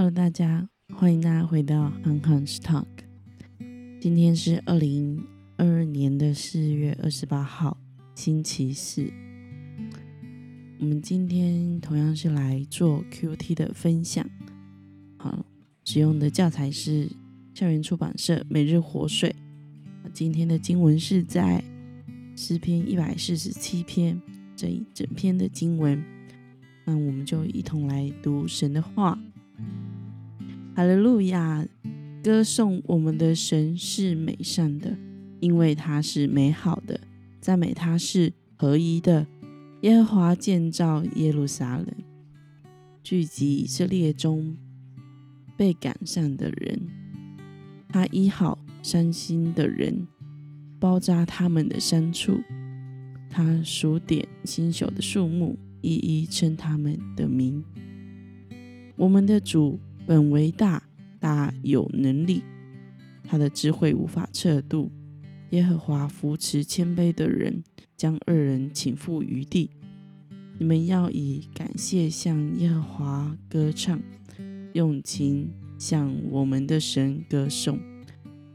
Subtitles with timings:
[0.00, 2.86] Hello，大家，欢迎大家回到 Han Han's Talk。
[4.00, 7.76] 今天是二零二二年的四月二十八号，
[8.14, 9.12] 星期四。
[10.78, 14.24] 我们今天同样是来做 QT 的分享。
[15.16, 15.44] 好，
[15.84, 17.10] 使用的教材是
[17.52, 19.34] 校园出版社每日活水。
[20.12, 21.60] 今天的经文是在
[22.36, 24.22] 诗篇一百四十七篇
[24.54, 26.00] 这一整篇的经文。
[26.84, 29.18] 那我们就一同来读神的话。
[30.78, 31.66] 哈利路亚！
[32.22, 34.96] 歌颂我们的神是美善的，
[35.40, 37.00] 因为他是美好的；
[37.40, 39.26] 赞美他是合一的。
[39.80, 41.86] 耶和华建造耶路撒冷，
[43.02, 44.56] 聚集以色列中
[45.56, 46.80] 被赶上的人。
[47.88, 50.06] 他医好伤心的人，
[50.78, 52.38] 包扎他们的伤处。
[53.28, 57.64] 他数点星宿的数目，一一称他们的名。
[58.94, 60.82] 我们的主本为大，
[61.20, 62.42] 大有能力，
[63.24, 64.90] 他的智慧无法测度。
[65.50, 67.62] 耶和华扶持谦卑的人，
[67.94, 69.70] 将恶人请赴于地。
[70.58, 74.00] 你们要以感谢向耶和华歌唱，
[74.72, 77.78] 用情向我们的神歌颂。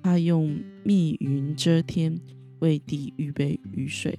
[0.01, 2.19] 他用密云遮天，
[2.61, 4.17] 为地预备雨水，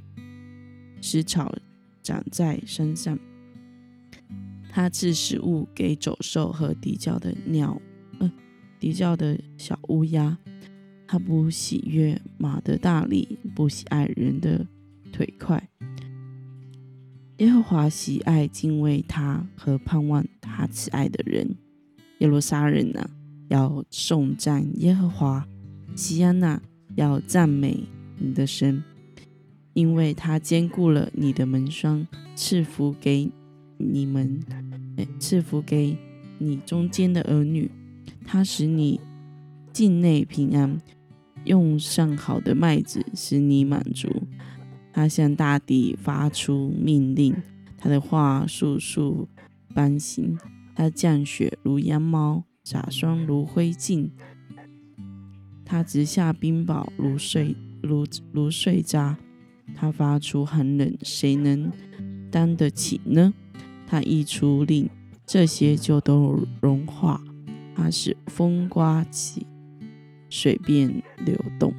[1.01, 1.53] 使草
[2.01, 3.19] 长在山上。
[4.75, 7.81] 他赐食物给走兽和啼叫的鸟，
[8.19, 8.29] 呃，
[8.81, 10.37] 啼叫的小乌鸦。
[11.07, 14.67] 他不喜悦马的大力，不喜爱人的
[15.13, 15.69] 腿快。
[17.37, 21.55] 耶和华喜爱敬畏他和盼望他慈爱的人。
[22.19, 23.09] 耶路撒冷啊，
[23.47, 25.45] 要颂赞耶和华；
[25.95, 26.61] 西安呐，
[26.97, 27.85] 要赞美
[28.19, 28.83] 你的神，
[29.73, 33.31] 因为他兼顾了你的门栓，赐福给
[33.79, 34.41] 你们，
[35.19, 35.97] 赐福给
[36.39, 37.71] 你中间的儿女。
[38.27, 39.01] 他使你
[39.73, 40.81] 境内平安。
[41.45, 44.09] 用上好的麦子使你满足，
[44.95, 47.37] 他向大地发出命令，
[47.77, 49.29] 他的话速速
[49.75, 50.39] 颁行。
[50.75, 54.09] 他降雪如羊毛，洒霜如灰烬。
[55.67, 59.19] 他直下冰雹如碎如如碎渣。
[59.75, 61.71] 他发出寒冷，谁能
[62.31, 63.35] 担得起呢？
[63.95, 64.91] 他一出令，
[65.25, 67.23] 这些就都融化。
[67.77, 69.47] 它是风刮起。
[70.29, 70.89] 水便
[71.25, 71.73] 流动，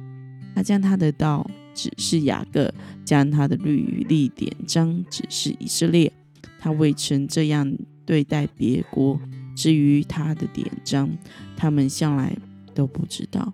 [0.54, 2.72] 他将他的道指示雅各，
[3.04, 6.10] 将他的律例典章指示以色列。
[6.58, 7.70] 他未曾这样
[8.06, 9.20] 对待别国。
[9.54, 11.10] 至于他的典章，
[11.54, 12.34] 他们向来
[12.74, 13.52] 都不知道。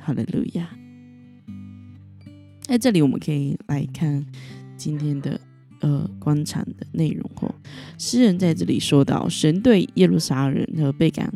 [0.00, 0.68] 哈利路亚！
[2.62, 4.26] 在这里，我们可以来看
[4.76, 5.40] 今天的
[5.80, 7.30] 呃观察的内容。
[7.40, 7.54] 哦，
[7.98, 11.32] 诗人在这里说到，神对耶路撒冷和被赶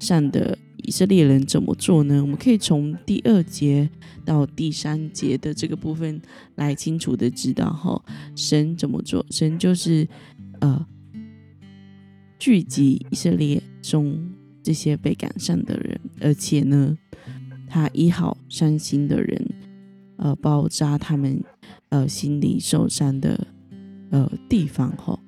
[0.00, 0.58] 上的。
[0.82, 2.20] 以色列人怎么做呢？
[2.22, 3.90] 我们可以从第二节
[4.24, 6.20] 到第三节的这个部分
[6.54, 8.00] 来清楚的知道哈，
[8.36, 9.26] 神怎么做？
[9.30, 10.06] 神就是
[10.60, 10.86] 呃
[12.38, 14.30] 聚集以色列中
[14.62, 16.96] 这些被赶上的人，而且呢，
[17.66, 19.44] 他医好伤心的人，
[20.18, 21.42] 呃，包扎他们
[21.88, 23.44] 呃心里受伤的
[24.10, 25.18] 呃地方哈。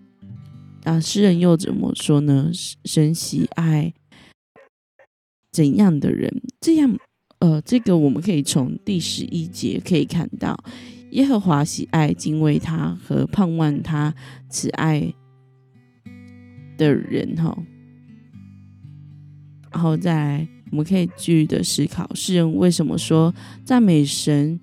[0.85, 2.51] 那诗人又怎么说呢？
[2.85, 3.93] 神喜爱。
[5.51, 6.43] 怎样的人？
[6.61, 6.97] 这样，
[7.41, 10.57] 呃，这个我们可以从第十一节可以看到，
[11.13, 14.15] 耶和华喜爱敬畏他和盼望他
[14.51, 15.13] 慈爱
[16.77, 17.59] 的人，哈。
[19.73, 23.35] 然后再，我们可以继续的思考，诗人为什么说
[23.65, 24.61] 赞美神？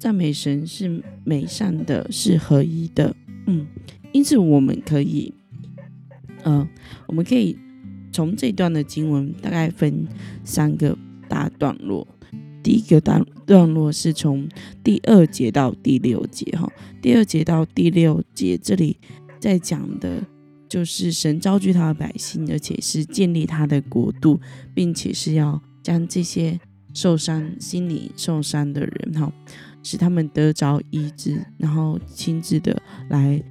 [0.00, 3.14] 赞美神是美善的，是合一的，
[3.46, 3.64] 嗯。
[4.12, 5.32] 因此，我们可以，
[6.42, 6.66] 嗯，
[7.06, 7.56] 我们可以。
[8.12, 10.04] 从这段的经文大概分
[10.42, 12.04] 三个大段落。
[12.60, 14.48] 第一个大段落是从
[14.82, 16.68] 第二节到第六节，哈，
[17.00, 18.96] 第二节到第六节这里
[19.38, 20.20] 在讲的
[20.68, 24.40] 就是神召聚他的百姓，而且是建立他的国度，
[24.74, 26.58] 并且是要将这些
[26.92, 29.32] 受伤、心理受伤的人，哈，
[29.82, 33.42] 使他们得着医治，然后亲自的来，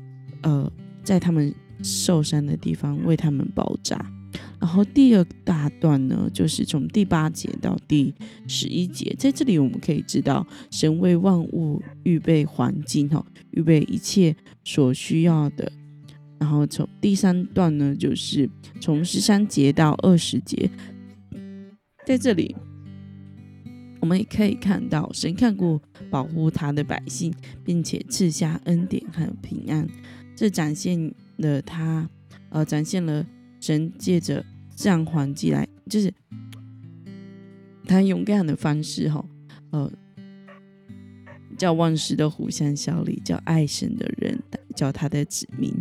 [0.42, 0.72] 呃，
[1.04, 4.06] 在他们受伤的地方为他们包扎。
[4.60, 8.14] 然后第二大段呢，就是从第八节到第
[8.48, 15.72] 十一节，在这里我们可以知道，神为万物预备环境，哈，预备一切所需要的。
[16.38, 18.50] 然后从第三段呢，就是
[18.80, 20.70] 从十三节到二十节，
[22.06, 22.56] 在这里
[24.00, 25.80] 我们也可以看到，神看顾
[26.10, 29.88] 保护他的百姓，并且赐下恩典和平安，
[30.36, 32.10] 这展现了他。
[32.52, 33.24] 呃，展现了
[33.60, 36.12] 神借着自然环境来，就是
[37.86, 39.24] 他用各样的方式，哈，
[39.70, 39.92] 呃，
[41.56, 44.42] 叫万事都互相效力，叫爱神的人，
[44.76, 45.72] 叫他的子民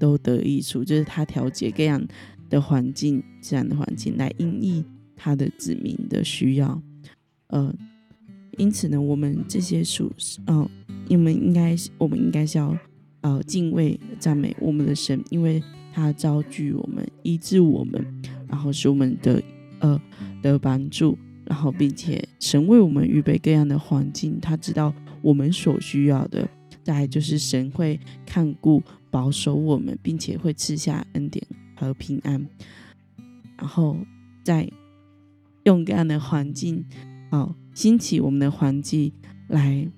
[0.00, 2.04] 都得益处，就是他调节各样
[2.50, 4.84] 的环境，自然的环境来应应
[5.14, 6.82] 他的子民的需要，
[7.48, 7.74] 呃，
[8.58, 10.12] 因此呢，我们这些属，
[10.46, 10.68] 嗯，
[11.10, 12.76] 我们应该，我们应该是要。
[13.22, 15.60] 呃，敬畏赞美我们的神，因为
[15.92, 19.42] 他招聚我们，医治我们，然后使我们的
[19.80, 20.00] 呃
[20.40, 26.48] 的帮助，然后并且神为我们预备各样的环境，他知道我们所需要的。
[26.84, 31.44] 再就是神会看顾保守我们，并且会赐下恩典
[31.74, 32.46] 和平安，
[33.56, 33.96] 然后
[34.44, 34.70] 再
[35.64, 36.84] 用各样的环境，
[37.30, 39.12] 哦，兴起我们的环境
[39.48, 39.88] 来。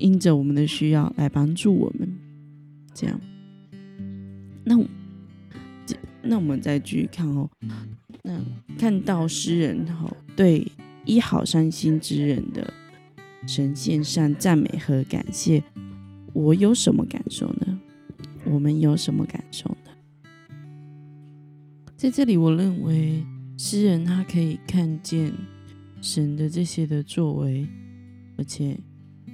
[0.00, 2.08] 因着我们的需要来帮助我们，
[2.94, 3.20] 这样。
[4.62, 4.78] 那
[6.22, 7.50] 那我们再继续看哦。
[8.22, 8.40] 那
[8.78, 10.70] 看到诗人哈对
[11.04, 12.72] 一好伤心之人的
[13.44, 15.64] 神献上赞美和感谢，
[16.32, 17.80] 我有什么感受呢？
[18.44, 19.90] 我们有什么感受呢？
[21.96, 23.24] 在这里，我认为
[23.56, 25.32] 诗人他可以看见
[26.00, 27.66] 神的这些的作为，
[28.36, 28.78] 而且。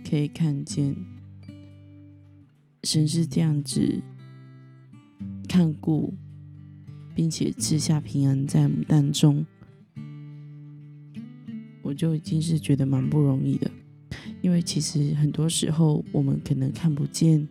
[0.06, 0.94] 可以看见，
[2.82, 4.02] 神是这样子
[5.49, 6.12] 看顾，
[7.14, 9.46] 并且赐下平安在我们当中，
[11.81, 13.70] 我就已经是觉得蛮不容易的。
[14.43, 17.49] 因为其实很多时候，我们可能看不见，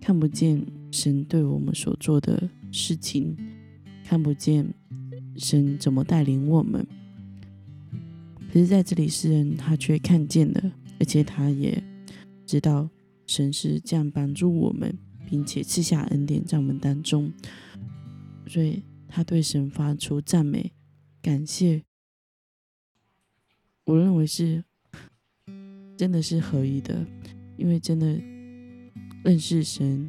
[0.00, 3.36] 看不见神对我们所做的事情，
[4.04, 4.74] 看不见
[5.36, 6.84] 神怎么带领我们。
[8.54, 10.72] 可是在这里，诗人他却看见了。
[11.00, 11.82] 而且他也
[12.46, 12.88] 知道
[13.26, 14.96] 神是这样帮助我们，
[15.28, 17.32] 并且赐下恩典在我们当中，
[18.46, 20.72] 所以他对神发出赞美、
[21.20, 21.82] 感谢。
[23.86, 24.62] 我认为是
[25.96, 27.04] 真的是合一的，
[27.56, 28.06] 因为真的
[29.24, 30.08] 认识神、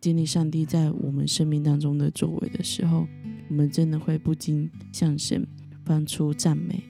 [0.00, 3.04] 经历上帝在我们生命当中的作为的时候，
[3.50, 5.44] 我们真的会不禁向神
[5.84, 6.80] 发出赞美、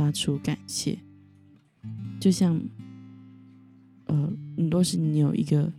[0.00, 0.98] 发出感谢。
[2.18, 2.58] 就像，
[4.06, 5.70] 呃，很多是你有一个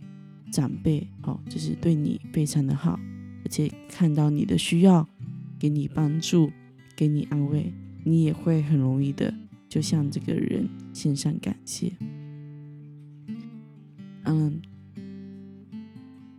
[0.52, 3.00] 长辈，哦，就是对你非常的好，
[3.44, 5.08] 而且看到你的需要，
[5.58, 6.52] 给你帮助，
[6.94, 7.72] 给你安慰，
[8.04, 9.34] 你也会很容易的，
[9.68, 11.90] 就向这个人献上感谢。
[14.22, 14.62] 嗯，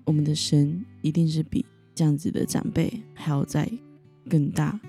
[0.06, 3.70] 我们的神一定是比这样子的长辈还要再
[4.30, 4.80] 更大，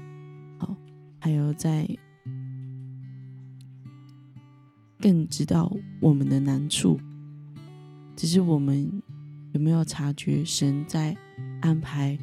[0.58, 0.76] 好，
[1.18, 1.88] 还有在。
[5.04, 5.70] 更知道
[6.00, 6.98] 我们的难处，
[8.16, 8.90] 只是我们
[9.52, 11.14] 有没有察觉神在
[11.60, 12.18] 安排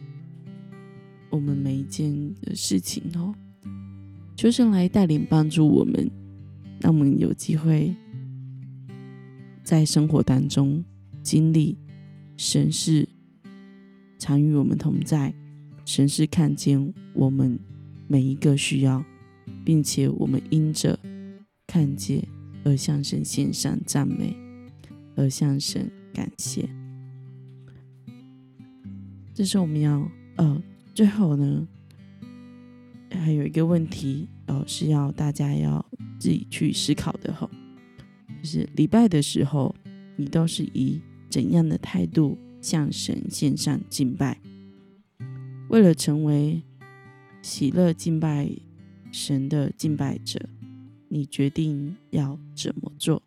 [1.30, 2.12] 我们每一件
[2.42, 3.36] 的事情哦？
[4.36, 6.10] 求神来带领帮助我们，
[6.80, 7.96] 让我们有机会
[9.64, 10.84] 在生活当中
[11.22, 11.78] 经历
[12.36, 13.08] 神是
[14.18, 15.32] 常与我们同在，
[15.86, 17.60] 神是看见我们
[18.08, 19.06] 每一个需要，
[19.64, 20.98] 并且我们因着
[21.68, 22.28] 看见。
[22.64, 24.36] 而向神献上赞美，
[25.16, 26.70] 而向神感谢。
[29.34, 30.62] 这是我们要呃，
[30.94, 31.68] 最后呢，
[33.12, 35.84] 还有一个问题哦，是要大家要
[36.20, 37.50] 自己去思考的哈，
[38.42, 39.74] 就是礼拜的时候，
[40.16, 44.40] 你都是以怎样的态度向神献上敬拜？
[45.70, 46.62] 为了成为
[47.42, 48.52] 喜乐敬拜
[49.12, 50.40] 神的敬拜者。
[51.14, 53.22] 你决定要怎么做？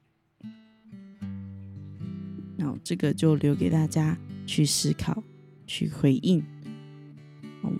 [2.57, 5.23] 那这个就留给大家去思考、
[5.67, 6.43] 去回应。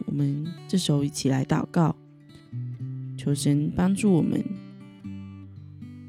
[0.07, 1.97] 我们这时候一起来祷告，
[3.17, 4.45] 求神帮助我们，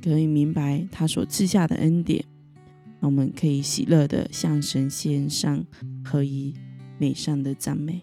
[0.03, 2.25] 可以明白他所赐下的恩典，
[2.99, 5.65] 那我们可以喜乐的向神献上
[6.03, 6.53] 合一
[6.99, 8.01] 美善的赞美。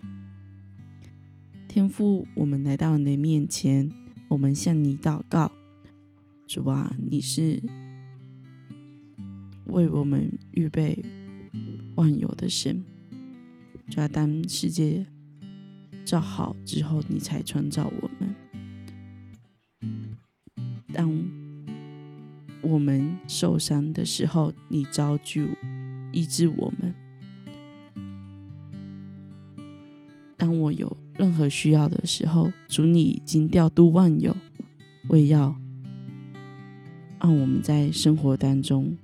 [1.69, 3.93] 天父，我们来到你的面前，
[4.29, 5.53] 我们向你祷告。
[6.47, 7.63] 主啊，你是
[9.67, 11.03] 为我们预备
[11.95, 12.85] 万有的神。
[13.89, 15.07] 主啊，当世界
[16.05, 18.35] 造好之后，你才创造我们；
[20.93, 21.11] 当
[22.61, 25.47] 我们受伤的时候，你造就
[26.13, 26.93] 医治我们；
[30.37, 34.37] 当我有任何需要的时候，主你已经调度万有，
[35.09, 35.62] 为要。
[37.23, 38.99] 让我们在生活当中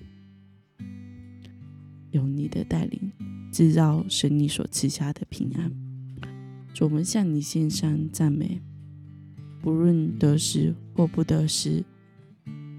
[2.10, 3.12] 有你的带领。
[3.50, 5.72] 制造神你所赐下的平安。
[6.74, 8.60] 主，我们向你献上赞美，
[9.62, 11.82] 不论得失或不得失，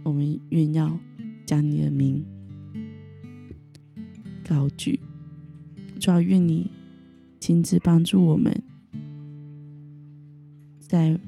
[0.04, 1.00] 我们愿要
[1.46, 2.24] 将你的名
[4.48, 5.00] 高举。
[6.00, 6.70] 主愿你
[7.40, 8.62] 亲自帮助我们，
[10.80, 11.20] 在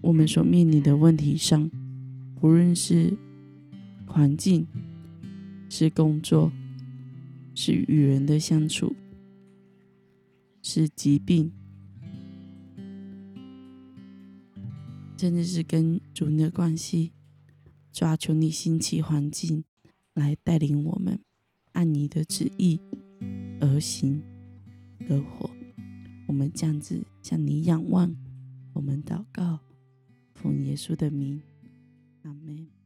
[0.00, 1.70] 我们所面临的问题上，
[2.40, 3.16] 无论是
[4.12, 4.66] 环境、
[5.68, 6.50] 是工作、
[7.54, 8.96] 是与人的相处、
[10.62, 11.52] 是疾病，
[15.16, 17.12] 甚至是跟主你的关系，
[17.92, 19.62] 抓求你兴起环境
[20.12, 21.20] 来带领我们，
[21.72, 22.80] 按你的旨意。
[23.60, 24.20] 而行
[25.08, 25.48] 而活，
[26.26, 28.16] 我们这样子向你仰望，
[28.72, 29.60] 我们祷告，
[30.34, 31.40] 奉耶稣的名，
[32.22, 32.79] 阿门。